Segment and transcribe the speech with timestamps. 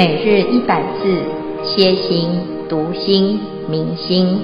[0.00, 1.12] 每日一百字，
[1.62, 2.30] 歇心、
[2.70, 4.40] 读心、明心，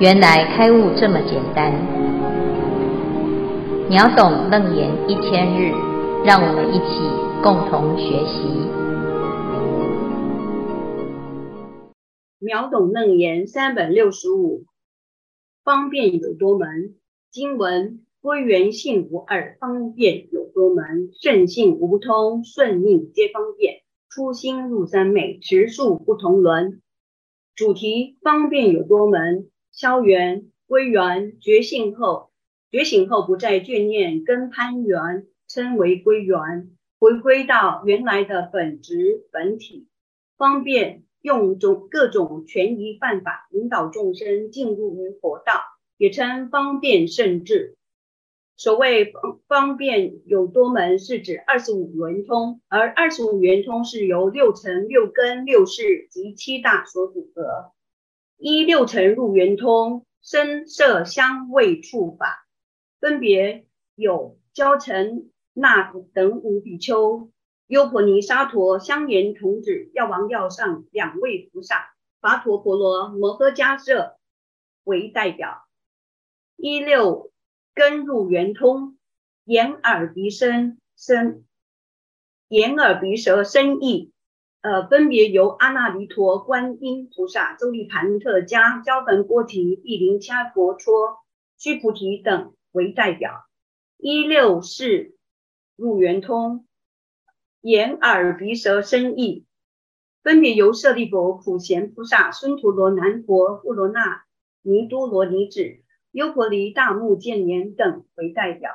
[0.00, 1.72] 原来开悟这么简单。
[3.88, 5.70] 秒懂楞严一千日，
[6.24, 6.98] 让我们一起
[7.44, 8.48] 共同学习。
[12.40, 14.64] 秒懂楞严三百六十五，
[15.62, 16.96] 方便有多门。
[17.30, 21.10] 经文：归元性无二，方便有多门。
[21.20, 23.81] 圣性无通，顺应皆方便。
[24.14, 26.82] 初心入三昧，持数不同轮。
[27.54, 29.48] 主题：方便有多门。
[29.70, 32.30] 消缘归元，觉醒后，
[32.70, 39.88] 觉醒后不再眷念跟攀缘，称为归元，回归到原来的本质本体。
[40.36, 45.54] 方便用种各种权宜办法引导众生进入于佛道，
[45.96, 47.78] 也称方便胜智。
[48.54, 57.72] 所谓方方便有多门，是指二十五圆通，而二十五圆通是由六尘、六根、六识及七大所组合。
[58.36, 62.46] 一六尘入圆通，声色香味触法，
[63.00, 67.30] 分别有憍陈那等五比丘、
[67.66, 74.12] 优婆尼、沙陀、香严童子、药王、药上两位菩萨、跋陀婆罗、摩诃迦叶
[74.84, 75.64] 为代表。
[76.56, 77.31] 一六。
[77.74, 78.98] 根入圆通，
[79.44, 81.46] 眼耳鼻身身，
[82.48, 84.12] 眼耳鼻舌身意，
[84.60, 91.16] 呃，分别由阿那离陀、观音菩萨、周利盘特迦、焦焚波提、毗陵伽佛蹉、
[91.56, 93.46] 须菩提等为代表。
[93.96, 95.16] 一六四
[95.74, 96.66] 入圆通，
[97.62, 99.46] 眼耳鼻舌身意，
[100.22, 104.24] 分别由舍利弗、普贤菩萨、孙陀罗难陀、富罗那、
[104.60, 105.78] 尼多罗尼子。
[106.12, 108.70] 优婆离、大目犍连等为代表，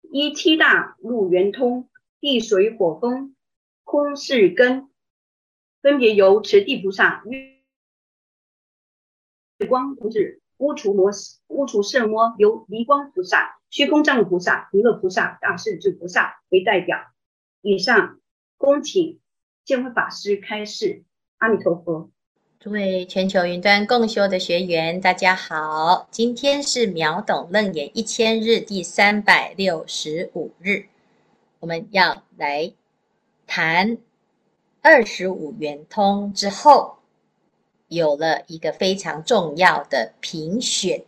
[0.00, 3.34] 依七大入圆通，地水火风
[3.82, 4.88] 空是根，
[5.82, 7.58] 分别由持地菩萨、月
[9.68, 10.20] 光菩萨、
[10.58, 11.10] 乌除摩、
[11.48, 16.98] 乌除圣摩、由离光菩萨、虚空藏菩萨、弥勒菩萨、大势至菩萨为代表。
[17.60, 18.20] 以上，
[18.56, 19.20] 恭请
[19.64, 21.02] 建辉法师开示。
[21.38, 22.12] 阿弥陀佛。
[22.58, 26.08] 诸位全球云端共修的学员，大家好！
[26.10, 30.86] 今天是秒懂楞严一千日第三百六十五日，
[31.60, 32.72] 我们要来
[33.46, 33.98] 谈
[34.80, 36.96] 二十五圆通之后，
[37.88, 41.04] 有了一个非常重要的评选。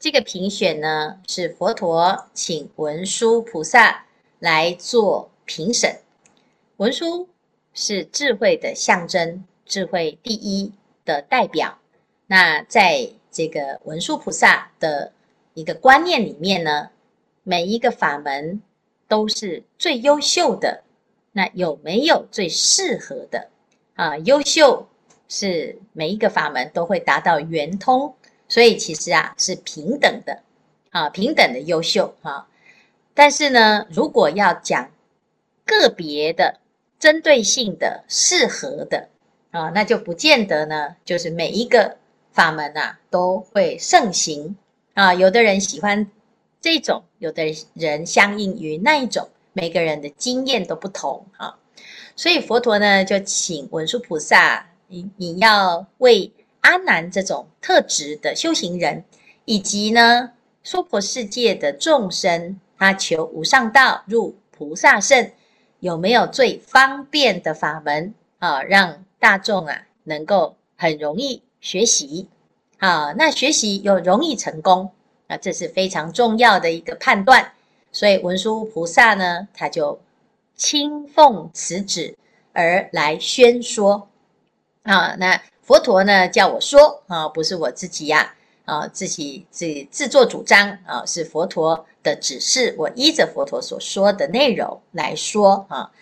[0.00, 4.06] 这个评选呢，是佛陀请文殊菩萨
[4.38, 6.00] 来做评审。
[6.78, 7.28] 文殊
[7.74, 9.44] 是智慧的象征。
[9.72, 10.70] 智慧第一
[11.06, 11.78] 的代表，
[12.26, 15.12] 那在这个文殊菩萨的
[15.54, 16.90] 一个观念里面呢，
[17.42, 18.60] 每一个法门
[19.08, 20.82] 都是最优秀的。
[21.32, 23.48] 那有没有最适合的
[23.94, 24.18] 啊？
[24.18, 24.86] 优秀
[25.26, 28.14] 是每一个法门都会达到圆通，
[28.48, 30.42] 所以其实啊是平等的
[30.90, 32.46] 啊，平等的优秀啊。
[33.14, 34.90] 但是呢，如果要讲
[35.64, 36.60] 个别的、
[36.98, 39.08] 针对性的、适合的。
[39.52, 41.98] 啊，那就不见得呢，就是每一个
[42.32, 44.56] 法门啊都会盛行
[44.94, 45.14] 啊。
[45.14, 46.10] 有的人喜欢
[46.60, 51.54] 这种，有的人相应于那一种，每个人的经验都不同啊。
[52.16, 56.32] 所以佛陀呢就请文殊菩萨，你你要为
[56.62, 59.04] 阿难这种特质的修行人，
[59.44, 60.30] 以及呢
[60.62, 65.30] 娑婆世界的众生，他求无上道入菩萨圣，
[65.80, 68.62] 有没有最方便的法门啊？
[68.62, 72.26] 让大众啊，能够很容易学习，
[72.78, 74.90] 啊，那学习又容易成功，
[75.28, 77.52] 那这是非常重要的一个判断。
[77.92, 80.00] 所以文殊菩萨呢，他就
[80.56, 82.16] 亲奉此旨
[82.52, 84.08] 而来宣说，
[84.82, 88.34] 啊，那佛陀呢叫我说，啊，不是我自己呀，
[88.64, 95.92] 啊，自己自己自作主张，啊，是佛陀的指示，我依着佛陀所说的内容来说，啊，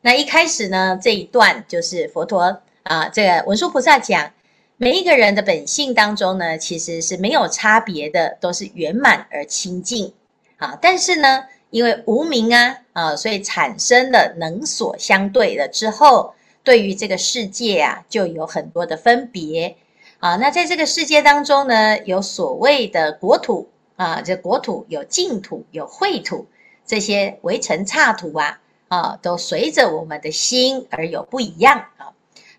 [0.00, 2.58] 那一开始呢，这一段就是佛陀。
[2.90, 4.32] 啊，这个文殊菩萨讲，
[4.76, 10.12] 每一个人的本性当中呢，其实是没有差别的，都是圆满而清净。
[10.56, 16.34] 啊，但是呢，因为无明啊，啊，所以产生了能所相对了之后，
[16.64, 19.76] 对于这个世界啊，就有很多的分别。
[20.18, 26.48] 啊，那在这个世界当中呢，有所谓的国土啊，这国土有净土，有秽土，
[26.84, 28.58] 这些微尘刹土啊，
[28.88, 32.10] 啊，都随着我们的心而有不一样啊。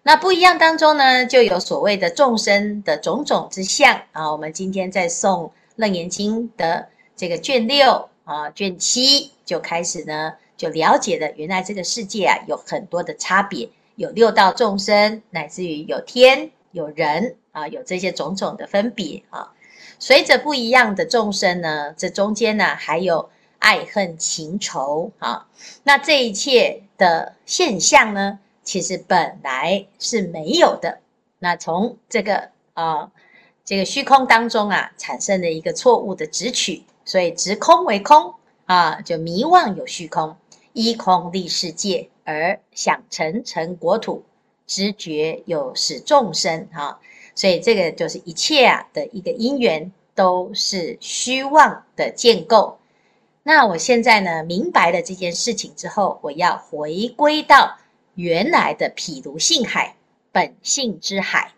[0.04, 4.32] 那不一样当中呢，就有所谓的众生的种种之相啊。
[4.32, 19.52] 我们今天在诵《楞严经》的这个卷六啊，卷七就开始呢，就了解了原来这个世界啊有很多的差别，有六道众生，乃至于有天有人啊，有这些种种的分别啊。
[20.00, 25.46] 随着不一样的众生呢，这中间呢还有爱恨情仇啊。
[25.84, 28.40] 那这一切的现象呢，
[28.72, 31.00] 其实本来是没有的。
[31.40, 33.12] 那从这个啊，
[33.66, 38.34] 这个虚空当中啊，产生了一个错误的执取，所以执空为空
[38.68, 40.38] 啊，就迷妄有虚空，
[40.72, 44.24] 依空立世界，而想成成国土，
[44.66, 46.98] 知觉有使众生啊，
[47.36, 52.80] 所以这个就是一切啊的一个因缘，都是虚妄的建构。
[53.44, 57.78] 那我现在呢，明白了这件事情之后，我要回归到
[58.22, 59.96] 原来的毗卢性海。
[60.34, 61.52] 本性之海，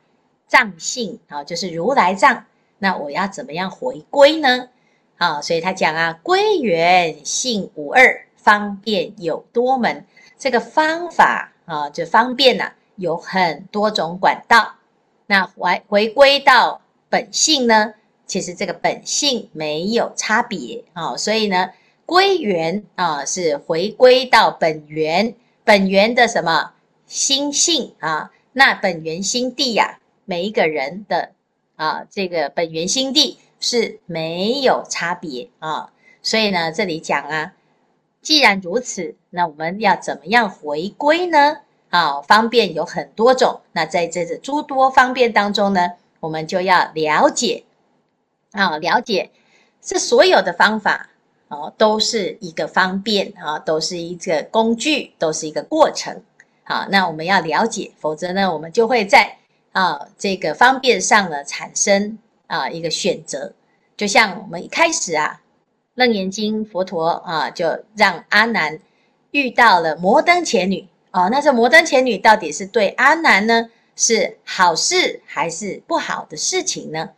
[0.48, 2.46] 藏性啊，就是如来藏。
[2.80, 4.70] 那我要怎么样回归呢？
[5.18, 10.08] 啊，所以他讲啊，归元性无二，方便有多门。
[10.40, 14.74] 这个方法啊，就方便呐、有很多种管道。
[15.28, 17.94] 那回回归到本性呢，
[18.26, 21.16] 其实这个本性没有差别啊。
[21.16, 21.70] 所以呢，
[22.08, 26.74] 归元啊，是回归到本源，本源的什么
[27.08, 28.32] 心性啊？
[28.52, 31.32] 那本源心地呀、每一个人的
[31.76, 35.92] 啊，这个本源心地是没有差别啊。
[36.22, 37.54] 所以呢，这里讲啊，
[38.22, 41.58] 既然如此，那我们要怎么样回归呢？
[41.90, 43.62] 啊，方便有很多种。
[43.72, 47.64] 那在这这诸多方便当中呢，我们就要了解
[48.52, 49.32] 啊，了解
[49.82, 51.10] 这所有的方法
[51.54, 56.24] 哦，都是一个方便啊，都是一个工具，都是一个过程。
[56.64, 59.38] 好，那我们要了解，否则呢，我们就会在
[59.72, 62.18] 啊这个方便上呢产生
[62.48, 63.54] 啊一个选择。
[63.96, 65.42] 就像我们一开始啊，
[65.94, 68.80] 《楞严经》佛陀啊就让阿难
[69.32, 77.12] 遇到了摩登伽女哦，那这摩登伽女到底是对阿难呢是好事还是不好的事情呢？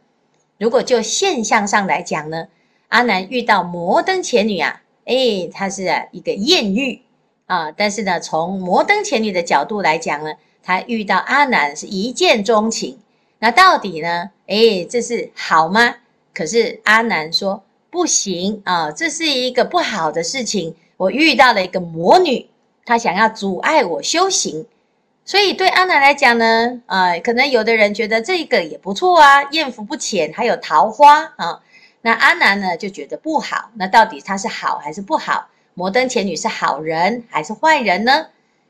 [0.58, 2.48] 如果就现象上来讲呢，
[2.90, 7.02] 阿南遇到摩登前女啊，诶，她是一个艳遇。
[7.48, 10.34] 啊，但是呢，从摩登前女的角度来讲呢，
[10.64, 12.98] 她遇到阿南是一见钟情。
[13.38, 14.32] 那到底呢？
[14.48, 15.98] 诶，这是好吗？
[16.34, 20.76] 可是阿南说不行啊，这是一个不好的事情。
[20.98, 22.50] 我遇到了一个魔女，
[22.84, 24.66] 她想要阻碍我修行。
[25.24, 31.62] 所以对阿南来讲呢，啊，可能有的人觉得这个也不错啊，艳福不浅，还有桃花啊。
[32.06, 33.72] 那阿难呢就觉得不好。
[33.74, 35.48] 那到底他是好还是不好？
[35.74, 38.28] 摩登伽女是好人还是坏人呢？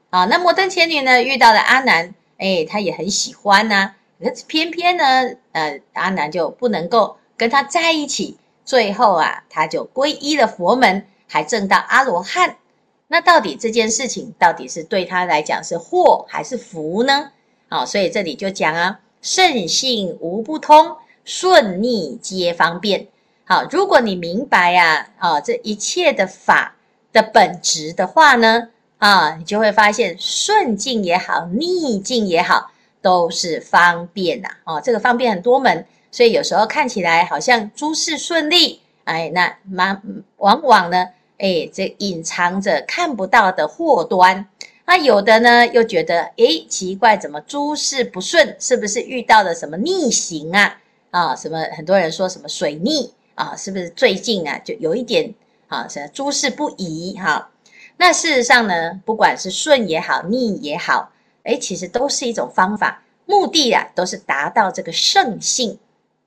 [0.09, 8.37] 啊，那摩登伽女呢遇到了阿难，哎，她也很喜欢呐、可是偏偏呢，呃，阿难就不能够跟他在一起。
[8.63, 12.55] 最后啊，他就皈依了佛门，还证到阿罗汉。
[13.09, 17.31] 那到底这件事情到底是对他来讲是祸还是福呢？
[17.67, 20.95] 啊，所以这里就讲啊，圣性无不通，
[21.25, 23.07] 顺逆皆方便。
[23.45, 26.73] 好，如果你明白呀，啊，这一切的法。
[27.13, 32.71] 的本质的话呢，啊，你就会发现顺境也好，逆境也好，
[33.01, 40.01] 都是方便呐，哦，这个方便很多门，所以有时候看起来好像诸事顺利，哎，那蛮
[40.35, 44.45] 往往呢，哎，这隐藏着看不到的祸端。
[44.85, 48.57] 那有的呢，又觉得，哎，奇怪，怎么诸事不顺？
[48.59, 50.79] 是不是遇到了什么逆行啊？
[51.11, 53.55] 啊，什么很多人说什么水逆啊？
[53.55, 55.33] 是不是最近啊，就有一点？
[55.67, 57.49] 啊，是诸事不宜哈。
[57.97, 61.11] 那事实上呢，不管是顺也好，逆也好，
[61.43, 65.79] 诶，其实都是一种方法，目的啊，都是达到这个圣性。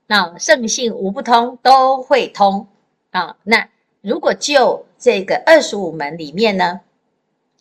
[0.07, 2.67] 那圣性无不通，都会通
[3.11, 3.37] 啊。
[3.45, 3.69] 那
[4.01, 6.81] 如果就这个二十五门里面呢，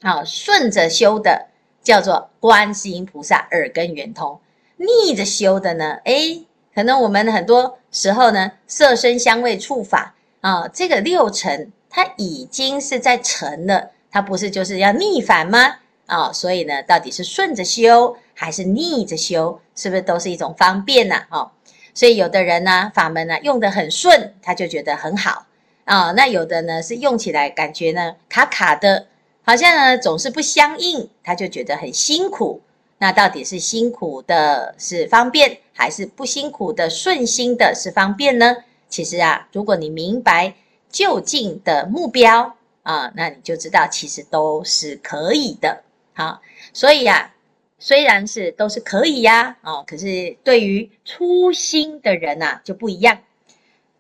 [0.02, 1.48] 啊，顺着修的
[1.84, 4.40] 叫做观世音菩萨耳根圆通，
[4.78, 6.47] 逆着修的呢，诶，
[6.78, 10.14] 可能我们很多时候呢，色声香味触法。
[10.42, 15.78] 啊，这个六尘它已经是在成了，它不是就是要逆反吗？
[16.06, 21.16] 啊，所以呢，到底是顺着修还是逆着修，是不是都是一种方便呢？
[21.30, 21.52] 啊，
[21.96, 25.48] 所以有的人呢，法门呢用得很顺，他就觉得很好
[25.86, 26.12] 啊。
[26.12, 29.08] 那有的呢是用起来感觉呢卡卡的，
[29.44, 32.62] 好像呢总是不相应，他就觉得很辛苦。
[33.00, 38.58] 那到底是辛苦的是方便，还是不辛苦的顺心的是方便呢？
[38.90, 40.56] 其实啊，如果你明白
[40.90, 45.84] 究竟的目标啊，那你就知道其实都是可以的。
[46.14, 46.42] 好，
[46.74, 47.36] 所以啊，
[47.78, 53.20] 虽然是都是可以呀，哦，可是对于初心的人呐就不一样。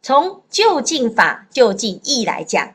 [0.02, 2.74] 从究竟法、究竟义来讲，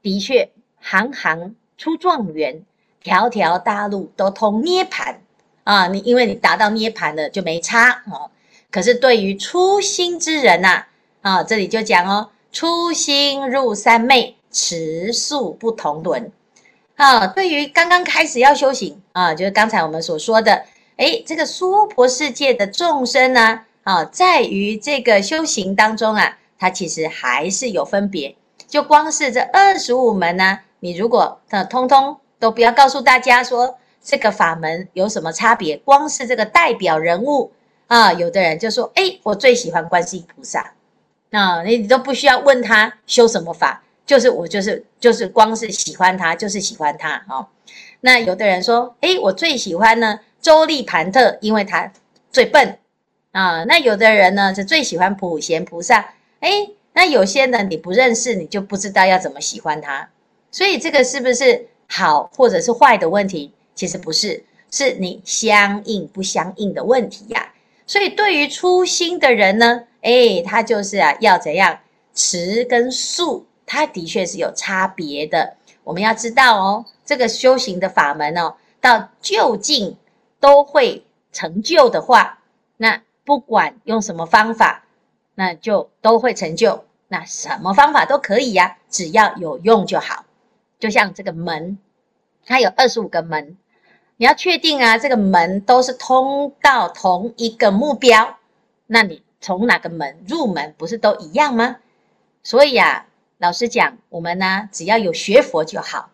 [0.00, 2.64] 的确行行出状元，
[3.00, 5.16] 条条大路都通涅槃
[5.64, 5.86] 啊！
[5.88, 8.30] 你因为你达到涅槃了，就没差哦。
[8.70, 10.84] 可是对于初心之人呐，
[11.20, 16.32] 啊，这里就讲哦，初心入三昧，持数不同轮。
[16.96, 20.64] 啊，对于刚刚开始要修行啊，就是刚才我们所说的，
[20.96, 28.36] 诶，这个娑婆世界的众生呢，啊，在于这个修行当中啊，它其实还是有分别。
[28.68, 37.52] 就光是这二十五门呢，你如果呃通通都不要告诉大家说这个法门有什么差别，光是这个代表人物
[37.86, 40.74] 啊，有的人就说，诶，我最喜欢观世音菩萨，
[41.30, 43.82] 啊，你都不需要问他修什么法。
[44.04, 47.46] 就是我就是就是光是喜欢他，就是喜欢他哦。
[48.00, 51.90] 那有的人说，诶，我最喜欢呢周利盘特，因为他
[52.32, 52.78] 最笨
[53.30, 53.62] 啊。
[53.64, 60.10] 那有的人呢是最喜欢普贤菩萨，诶，那有些呢你不认识，你就不知道要怎么喜欢他。
[60.50, 63.54] 所以这个是不是好或者是坏的问题？
[63.74, 67.52] 其实不是，是你相应不相应的问题呀。
[67.86, 71.78] 所以对于初心的人呢，诶，他就是啊要怎样
[72.14, 73.46] 持跟宿。
[73.64, 79.96] 它的确是有差别的，我们要知道哦，这个修行的法门哦，到究竟
[80.40, 82.40] 都会成就的话，
[82.76, 84.84] 那不管用什么方法，
[85.36, 86.84] 那就都会成就。
[87.08, 90.26] 那什么方法都可以呀，只要有用就好。
[90.78, 91.78] 就像这个门，
[92.44, 93.56] 它有二十五个门，
[94.22, 98.38] 你要确定啊，这个门都是通到同一个目标，
[98.86, 101.78] 那你从哪个门入门，不是都一样吗？
[102.44, 103.06] 所以啊。
[103.38, 106.10] 老实讲，我们呢，只要有学佛就好。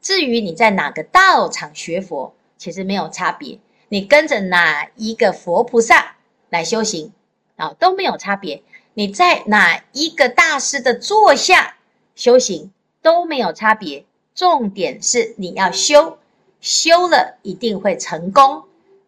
[0.00, 3.60] 至于你在哪个道场学佛，其实没有差别。
[3.90, 6.16] 你跟着哪一个佛菩萨
[6.50, 7.12] 来修行
[7.54, 8.64] 啊，都没有差别。
[8.94, 11.76] 你在哪一个大师的座下
[12.16, 14.04] 修行都没有差别。
[14.34, 16.18] 重点是你要修，
[16.62, 18.62] 修了一定会成功。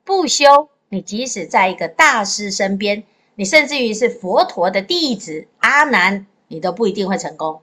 [0.04, 3.02] 不修，你即使在一个大师身边，
[3.36, 7.62] 你甚至于是佛陀的弟子阿难，你都不一定会成功。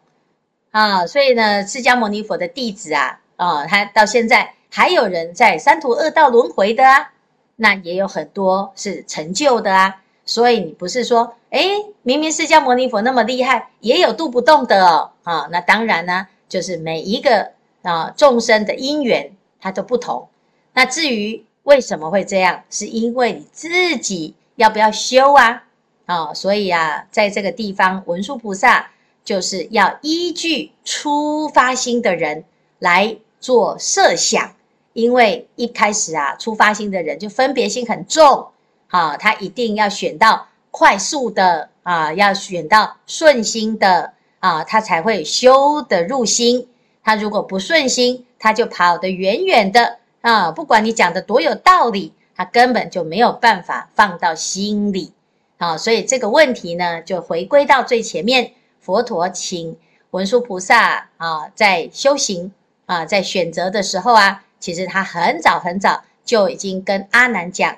[0.71, 7.11] 啊，所以呢，释迦牟尼佛的弟子啊，啊，他到现在还有人在三途恶道轮回的啊，
[7.57, 10.01] 那也有很多是成就的啊。
[10.25, 11.61] 所以你不是说，哎，
[12.03, 15.11] 明明释迦牟尼佛那么厉害，也有度不动的哦。
[15.23, 20.27] 啊，那当然呢，就是每一个啊众生的因缘它都不同。
[20.73, 25.63] 那至于为什么会这样，是因为你自己要不要修啊？
[26.05, 28.89] 啊，所以啊，在这个地方文殊菩萨。
[29.23, 32.43] 就是要依据初发心的人
[32.79, 34.55] 来做设想，
[34.93, 38.47] 因为一开始啊，初发心的人就分别心很重，
[38.87, 46.67] 啊，他一定要选到快速的啊，要选到顺心的啊，他才会修得入心。
[47.03, 55.11] 他如果不顺心，他就跑得远远的啊，不管你讲的多有道理，他根本就没有办法放到心里
[55.57, 55.77] 啊。
[55.77, 58.53] 所以这个问题呢，就回归到最前面。
[58.79, 59.77] 佛陀请
[60.09, 62.51] 文殊菩萨啊，在修行
[62.87, 67.77] 啊，在选择的时候啊，其实他很早很早就已经跟阿难讲，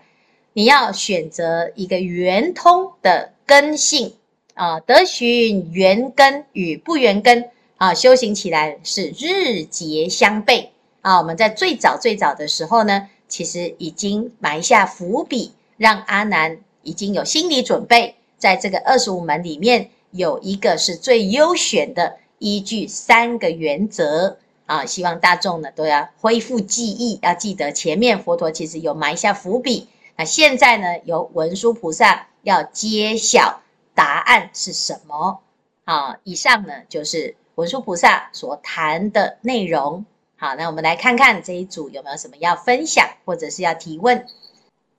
[0.53, 4.15] 你要选择一个圆通的根性
[4.53, 10.69] 啊，得寻圆根与不圆根啊，修行起来是日节相悖
[11.01, 11.17] 啊。
[11.17, 19.89] 我们在最早最早的时候呢，其实已经埋下伏笔，让阿难已经有心理准备，在这个二十五门里面。
[20.15, 24.37] 有一个是最优选的，依据三个原则
[24.67, 29.87] 啊，希望大众呢都要恢复记忆，要记得前面佛陀其实有埋下伏笔。
[30.15, 33.63] 那现在呢，由文殊菩萨要揭晓
[33.95, 35.39] 答案是什么？
[35.83, 40.05] 好，以上呢就是文殊菩萨所谈的内容。
[40.35, 44.25] 好，那我们来看看这一组有没有什么要分享或者是要提问。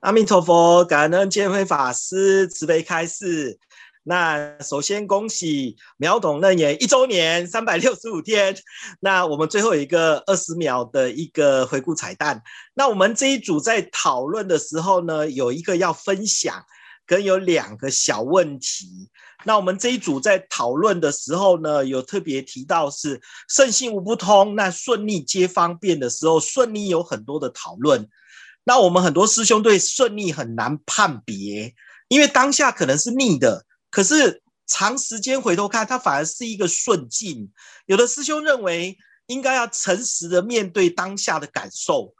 [0.01, 3.59] 阿弥陀佛，感恩见辉法师慈悲开示。
[4.07, 8.55] 那首先恭喜秒懂楞严一周年三百六十五天。
[9.01, 12.43] 那我们最后一个二十秒的一个回顾彩蛋。
[12.75, 16.65] 那我们这一组在讨论的时候呢，有一个要分享，
[17.07, 19.11] 跟有两个小问题。
[19.45, 28.09] 那我们这一组在讨论的时候呢，有特别提到是圣性无不通，那顺利皆方便的时候，顺利有很多的讨论。
[28.65, 31.75] 那我们很多师兄对顺利很难判别，
[32.09, 33.67] 因为当下可能是逆的。
[33.91, 37.53] 可是长时间回头看，它反而是一个顺境。
[37.85, 38.97] 有的师兄认为
[39.27, 42.15] 应该要诚实的面对当下的感受，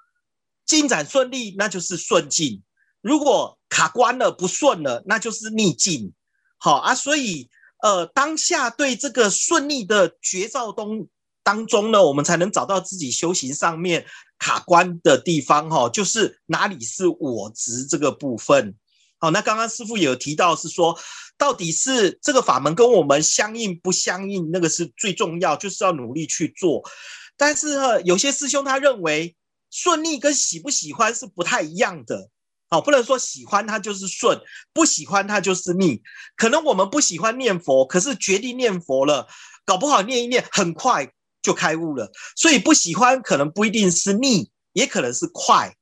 [0.67, 2.61] 进展顺利那就是顺境；
[3.05, 6.15] 如果卡关了不顺了，那就是逆境。
[6.57, 7.51] 好啊，所以
[7.83, 11.07] 呃，当下对这个顺利的觉照东
[11.43, 14.07] 当中呢，我们才能找到自己修行上面
[14.39, 18.75] 卡关的地方哈，就是哪里是我执这个部分。
[19.19, 20.99] 好，那刚刚师傅有提到是说，
[21.37, 26.83] 到底是这个法门跟我们相应不相应，那个是最重要，就是要努力去做。
[27.37, 29.37] 但是呢，有些师兄他认为
[29.71, 32.31] 顺利跟喜不喜欢是不太一样的。
[32.71, 34.41] 好，不能说喜欢它就是顺，
[34.73, 36.03] 不喜欢它就是逆。
[36.37, 39.29] 可能我们不喜欢念佛，可是决定念佛了，
[39.65, 42.11] 搞不好念一念很快就开悟了。
[42.35, 45.77] 所以不喜欢可能不一定是逆，也可能是快。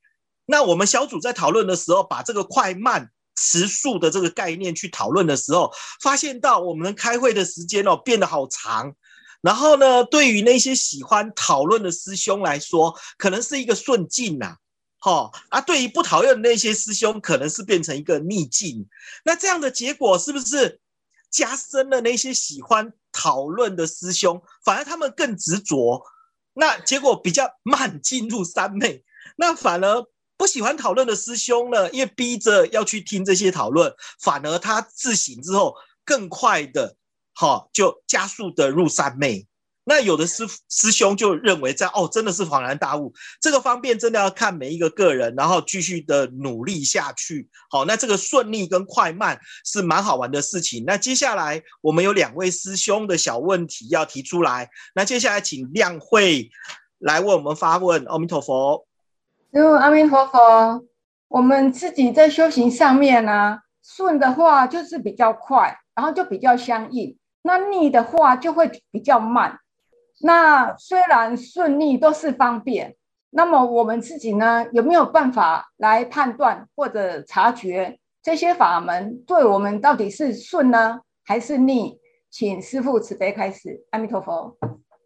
[0.45, 3.09] 那我们小组在讨论的时候，把这个快慢
[3.39, 5.71] 时数的这个概念去讨论的时候，
[6.01, 8.93] 发现到我们开会的时间哦变得好长。
[9.41, 14.57] 然后呢，对于那些喜欢讨论的师兄来说，可能是一个顺境呐。
[15.05, 18.87] 好啊，对于不讨厌的那些师兄，可能是变成一个逆境。
[19.25, 20.79] 那这样的结果是不是
[21.29, 26.01] 加深了那些喜欢讨论的师兄，反而他们更执着？
[26.53, 29.03] 那结果比较慢进入三昧。
[29.35, 30.05] 那反而
[30.37, 36.95] 不喜欢讨论的师兄呢，因为逼着要去听这些讨论，反而他自省之后更快的，
[37.33, 39.45] 好就加速的入三昧。
[39.85, 43.13] 那有的师师兄就认为这样哦，真的是恍然大悟。
[43.41, 47.49] 这个方便真的要看每一个个人，然后继续的努力下去。
[47.69, 50.83] 好，那这个顺利跟快慢是蛮好玩的事情。
[50.87, 54.69] 那接下来我们有两位师兄的小问题要提出来。
[54.95, 56.49] 那接下来请亮慧
[56.99, 58.05] 来为我们发问。
[58.05, 58.85] 阿弥陀佛，
[59.53, 60.85] 师父阿弥陀佛。
[61.27, 69.59] 我们自己在修行上面呢、啊，顺的话就是比较快，然后就比较相应；那逆的话就会比较慢。
[70.25, 72.95] 那虽然顺逆都是方便，
[73.29, 81.99] 那么我们自己呢，有没有办法来判断或者察觉这些法门对我们到底是顺呢，还是逆？
[82.29, 83.83] 请师父慈悲开始。
[83.89, 84.55] 阿弥陀佛。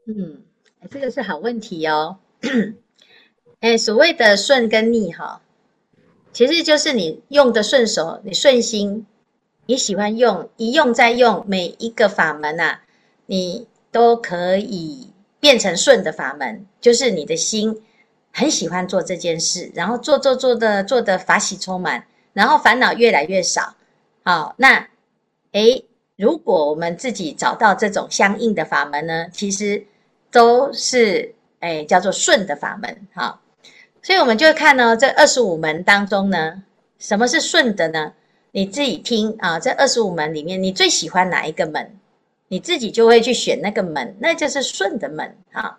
[0.06, 0.44] 嗯，
[0.92, 2.20] 这个是好问题哦。
[3.60, 5.42] 哎，所谓的顺跟逆哈，
[6.32, 9.08] 其实就是你用的顺手，你顺心，
[9.66, 12.82] 你喜欢用，一用再用，每一个法门啊，
[13.25, 13.68] 你。
[13.92, 17.82] 都可以变成顺的法门，就是你的心
[18.32, 23.76] 很喜欢做这件事，然后做做做的做的法喜充满，然后烦恼越来越少。
[24.24, 24.88] 好，那
[25.54, 29.86] 诶，如果我们自己找到这种相应的法门呢，其实
[30.32, 33.08] 都是诶叫做顺的法门。
[33.14, 33.42] 好，
[34.02, 36.64] 所以我们就看呢，这二十五门当中呢，
[37.00, 38.14] 什么是顺的呢？
[38.52, 41.98] 你自己听啊，这二十五门里面，你最喜欢哪一个门？
[42.48, 45.77] 你自己就会去选那个门，那就是顺的门啊。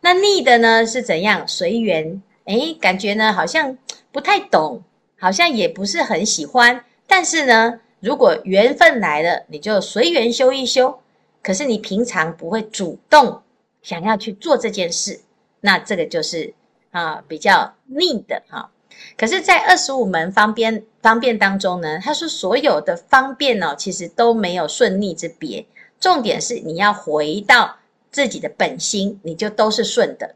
[0.00, 1.46] 那逆的呢是怎样？
[1.46, 3.76] 随缘，诶，感觉呢好像
[4.12, 4.82] 不太懂，
[5.18, 6.84] 好像也不是很喜欢。
[7.06, 11.00] 但是呢，如果缘分来了，你就随缘修一修。
[11.42, 13.42] 可是你平常不会主动
[13.80, 15.20] 想要去做这件事，
[15.60, 16.52] 那这个就是
[16.90, 18.70] 啊比较逆的哈。
[19.16, 25.64] 可是，在二十五门方便方便当中呢，他说所有的方便呢，其实都没有顺逆之别。
[26.00, 27.76] 重点是你要回到
[28.10, 30.34] 自己的本心，你就都是顺的。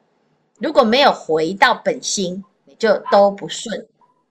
[0.58, 3.86] 如果没有回到本心，你就都不顺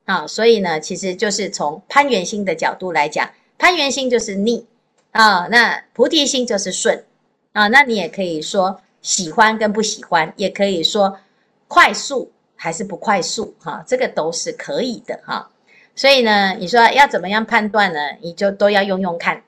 [0.05, 0.25] 啊。
[0.27, 4.65] 所以呢，其实就是从攀缘心的角度来讲，攀缘心就是逆
[5.11, 7.03] 啊，那菩提心就是顺
[7.51, 7.67] 啊。
[7.67, 11.19] 那你也可以说喜欢跟不喜欢，也可以说
[11.67, 15.49] 快速还是不快速哈，这个都是可以的哈。
[15.95, 17.99] 所以呢，你说要怎么样判断呢？
[18.21, 19.43] 你就都要用用看。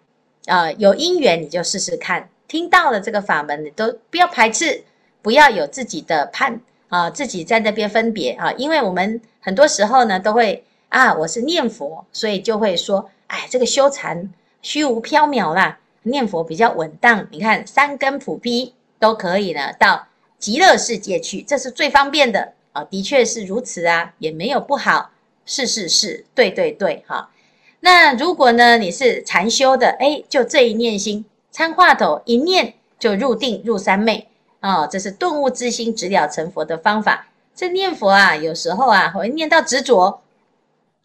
[0.45, 4.83] 呃，有因缘你就试试看，听到了这个法门，你都不要排斥，
[5.21, 14.31] 不要有自己的判啊、自己在那边分别啊，因为我们很多时候呢都会啊，我是念佛，所以就会说，哎，这个修禅
[14.61, 17.27] 虚无缥缈啦，念佛比较稳当。
[17.31, 25.09] 你看三根普披都可以呢，到极乐世界去，这是最方便的啊，的确是如此啊，也没有不好，
[25.45, 27.31] 是是是，对对对，哈。
[27.79, 34.27] 那如果呢，你是禅修的，哎，就这一念心参话头一念就入定入三昧
[34.61, 37.27] 哦，这是顿悟之心直了成佛的方法。
[37.55, 40.21] 这念佛啊，有时候啊会念到执着，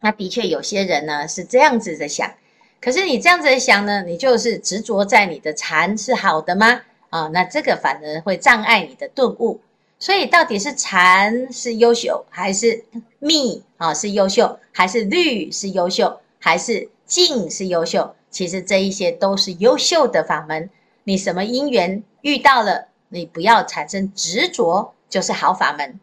[0.00, 2.32] 那的确有些人呢是这样子的想。
[2.80, 6.80] 可是你这样子的想呢，你就是执着在你的禅是好的吗？
[7.10, 9.60] 啊、那这个反而会障碍你的顿悟。
[9.98, 12.84] 所以到底是禅是优秀，还是
[13.18, 16.20] 密啊、是优秀，还是律是优秀？
[16.40, 20.68] 还是静是优秀，其实这一些都是优秀的法门。
[21.04, 26.00] 你什么因缘遇到了，你不要产生执着，就是好法门。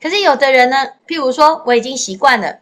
[0.00, 2.60] 可是有的人呢，譬如说我已经习惯了，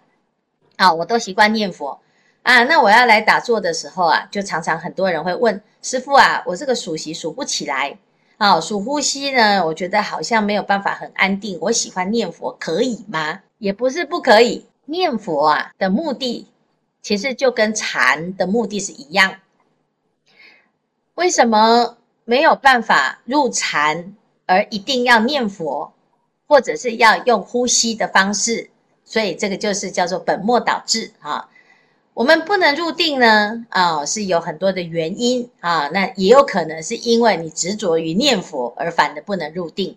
[0.77, 2.01] 啊，我都习惯念佛
[2.43, 7.99] 啊，那我要来打坐的时候啊，就常常很多人会问师父啊，我这个数息数不起来
[8.37, 11.59] 啊，数呼吸呢，我觉得好像没有办法很安定。
[11.63, 13.41] 我喜欢念佛，可以吗？
[13.59, 14.67] 也不是不可以。
[14.87, 16.47] 念佛啊的目的，
[17.03, 19.37] 其实就跟禅的目的是一样。
[21.15, 24.15] 为什么没有办法入禅，
[24.47, 25.93] 而一定要念佛，
[26.47, 28.71] 或者是要用呼吸的方式？
[29.05, 31.49] 所以这个就是叫做本末倒置啊。
[32.15, 35.89] 我们不能入定呢，啊，是有很多的原因啊。
[35.89, 39.97] 那也有可能是因为你执着于念佛而反的不能入定。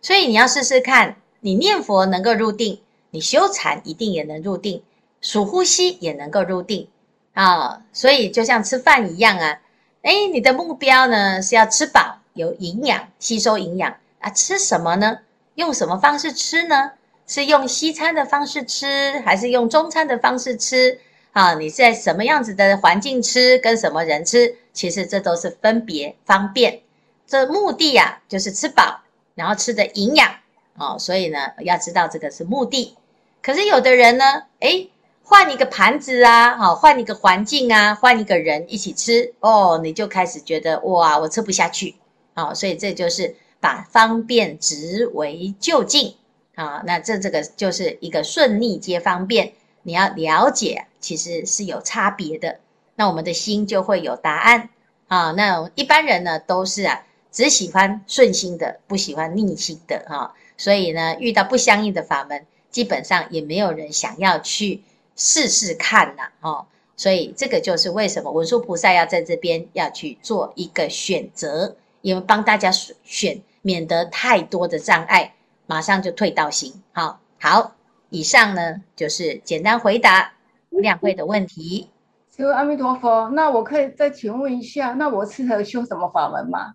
[0.00, 2.80] 所以你要试试看，你念佛能够入定，
[3.10, 4.82] 你修禅一定也能入定，
[5.20, 6.88] 数呼吸也能够入定
[7.34, 7.82] 啊。
[7.92, 9.60] 所以就像吃饭一样啊，
[10.02, 14.30] 诶，你的目标呢是要吃饱，有营养，吸收营养啊。
[14.30, 15.18] 吃什么呢？
[15.54, 16.92] 用什么方式吃呢？
[17.26, 20.98] 是用西餐的方式吃，还是用中餐的方式吃？
[21.32, 26.80] 啊，你在什么样子的环境吃，跟什么人吃，其实这都是分别方便。
[27.26, 29.02] 这目的呀、啊，就是吃饱，
[29.34, 30.36] 然后吃的营养
[30.78, 30.96] 哦。
[30.98, 32.96] 所以呢，要知道这个是目的。
[33.42, 34.90] 可是有的人呢，诶，
[35.30, 41.96] 换一个盘子啊，好，换一个环境啊，换一个人一起吃哦，你就开始觉得哇，我吃不下去。
[42.32, 46.14] 好，所以这就是把方便执为就近
[46.54, 46.82] 啊。
[46.86, 49.52] 那这这个就是一个顺逆皆方便。
[49.82, 52.60] 你要了解，其实是有差别的，
[52.96, 54.70] 那我们的心就会有答案
[55.08, 55.32] 啊。
[55.32, 60.32] 那一般人呢，都是啊，只喜欢顺心的，不喜欢逆心的哈。
[60.56, 64.82] 所以呢，遇到不相应的法门，基本上也没有人想要去
[65.18, 66.30] 试试看呐。
[66.40, 75.34] 哦，所以这个就是为什么文殊菩萨要在这边要去做一个选择，因为帮大家选，免得太多的障碍，
[75.66, 76.82] 马上就退道行。
[76.92, 77.74] 好，好。
[78.10, 80.32] 以上呢，就是简单回答
[80.70, 81.90] 两位的问题。
[82.30, 86.72] 请问阿弥陀佛，那我可以再请问一下，那我适合修什么法门吗？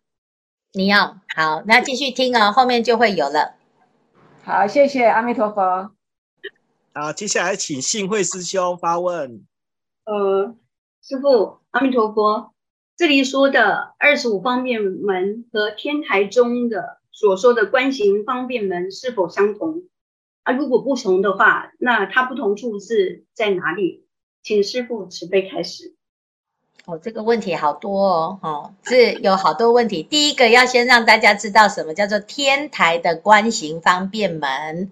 [0.74, 3.56] 你要好，那继续听哦，后面就会有了。
[4.44, 5.90] 好，谢谢阿弥陀佛。
[6.96, 9.44] 好，接下来请信慧师兄发问。
[10.06, 10.56] 呃，
[11.02, 12.54] 师父，阿弥陀佛，
[12.96, 19.82] 这里说的二十五方便门和天台中的所说的观行方便门是否相同？
[20.44, 24.06] 啊，如果不同的话，那它不同处是在哪里？
[24.44, 25.96] 请师父慈悲开始。
[26.86, 30.04] 哦，这个问题好多哦，哦，是有好多问题。
[30.04, 34.92] 第一个要先让大家知道什么叫做天台的观行方便门。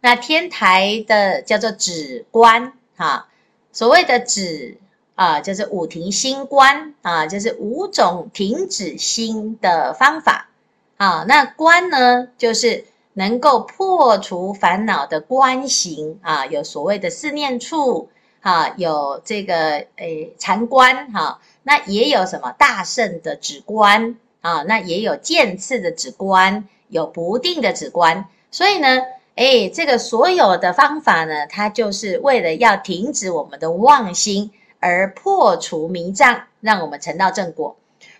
[0.00, 3.28] 那天台的叫做止观，哈，
[3.72, 4.78] 所谓的止
[5.14, 10.48] 啊，就是五停心观啊，就是五种停止心的方法。
[10.96, 12.84] 啊，那观呢，就是。
[13.14, 18.10] 能够破除烦恼的观行啊，有所谓的四念处
[18.42, 28.26] 啊，有这个诶禅观哈，那也有什么大圣的止观啊，那也有渐次的止观，有不定的止观。
[28.52, 29.02] 所以呢，
[29.38, 37.76] 诶，这个所有的方法呢，它就是为了要停止我们的妄心，而破除迷障，让我们成道正果。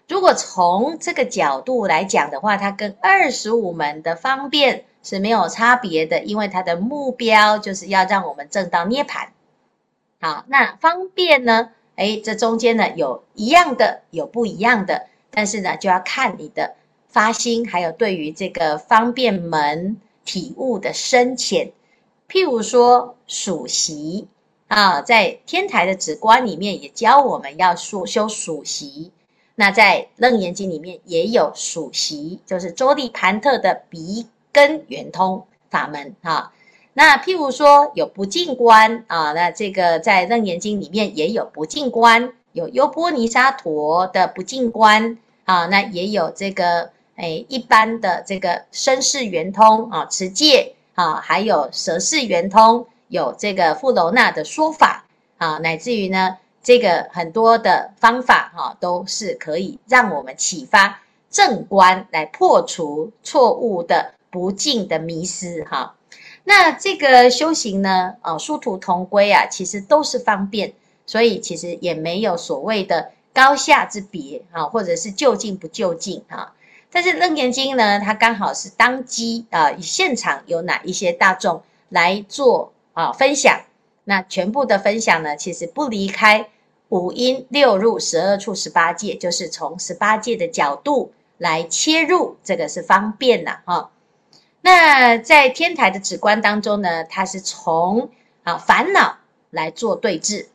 [0.06, 9.26] 如果从这个角度来讲的话，它跟二十五门的方便是没有差别的，因为它的目标就是要让我们证到涅槃。
[10.20, 11.70] 好，那方便呢？
[11.96, 16.76] 诶，这中间呢有一样的，有不一样的，但是呢就要看你的
[17.08, 19.96] 发心，还有对于这个方便门
[20.28, 21.72] 体悟的深浅。
[22.28, 24.28] 譬如说数息
[24.66, 29.10] 啊，在天台的止观里面也教我们要说修数息。
[29.54, 36.52] 那在《楞严经》里面也有数息，就是周利盘特的鼻根圆通法门哈。
[36.92, 55.04] 那譬如说有不净观啊，那这个在《楞严经》里面也有不净观，有优波尼沙陀的不净观啊，那也有这个、哎、一般的这个身视圆通啊，持戒啊，还有舌视圆通，有这个富楼那的说法
[55.36, 56.38] 啊，乃至于呢。
[56.60, 61.00] 这个很多的方法哈，都是可以让我们启发
[61.30, 65.94] 正观，来破除错误的不净的迷失哈。
[66.44, 70.74] 那这个修行呢，啊，殊途同归啊，其实都是方便，
[71.06, 76.52] 所以其实也没有所谓的高下之别啊，或者是就近不就近哈。
[76.90, 83.60] 但是《楞严经》呢，它刚好是当机啊，现场有哪一些大众来做啊分享，
[84.04, 86.48] 那全部的分享呢，其实不离开。
[86.90, 93.90] 五阴六入十二处十八界，就是从十八界的角度来切入，这个是方便的哈。
[94.62, 98.08] 那在天台的止观当中呢，它是从
[98.42, 99.18] 啊烦恼
[99.50, 100.48] 来做对治，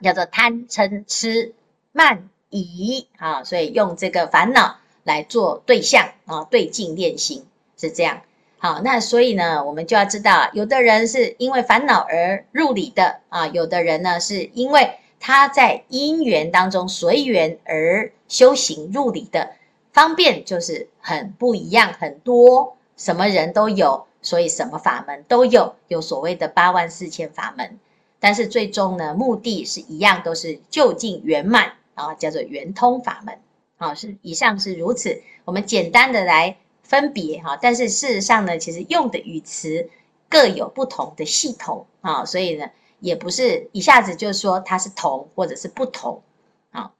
[0.00, 1.52] 叫做贪嗔痴
[1.90, 4.76] 慢疑啊，所以用这个烦恼
[5.08, 7.44] 来做对象啊，对镜练心
[7.78, 8.20] 是这样。
[8.58, 19.52] 好，那所以呢，我们就要知道，有的人是因为烦恼而入理的啊，有的人呢是因为他在因缘当中随缘而修行入理的，
[19.92, 27.78] 方便就是很不一样，很多什么人都有，所以什么法门都有，有所谓的八万四千法门，
[28.20, 33.38] 但是最终呢，目的是一样，都是究竟圆满啊，叫做圆通法门。
[33.78, 39.88] 好，是以上是如此，我们简单的来分别哈，但是事实上呢，其实用的语词
[40.28, 46.24] 各有不同的系统啊，所以呢，也不是一下子就说它是同或者是不同。
[46.72, 46.92] 好，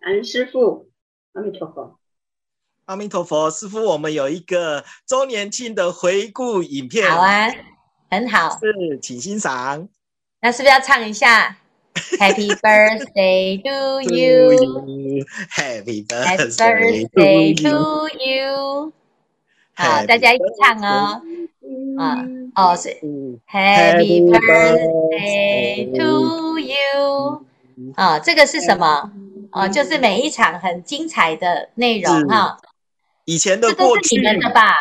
[0.00, 0.88] 感恩师父，
[1.34, 1.98] 阿弥陀佛，
[2.86, 7.54] 阿弥陀佛，师傅，我们有一个周年庆的回顾影片，好啊，
[8.10, 9.86] 很好，是，请欣赏。
[10.40, 11.58] 那是不是要唱一下
[12.18, 15.24] ？Happy birthday to you.
[15.50, 18.92] Happy birthday to you.
[19.76, 21.22] 好，大家一起唱哦。
[21.98, 22.88] 啊，哦是
[23.50, 27.46] Happy birthday to you。
[27.96, 29.10] 啊，这个是什么？
[29.50, 32.58] 哦，就是每一场很精彩的内容哈。
[33.24, 34.02] 以前的过去。
[34.02, 34.74] 这是你们的吧？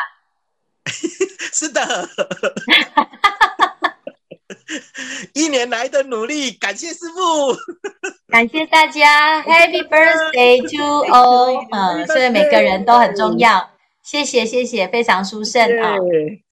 [1.53, 2.09] 是的。
[5.33, 7.55] 一年来的努力，感谢师傅，
[8.29, 13.69] 感谢大家， Happy Birthday to all，嗯，所以每个人都很重要，
[14.03, 15.95] 谢谢谢谢，非常殊胜啊。